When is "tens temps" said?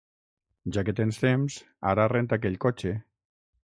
1.01-1.59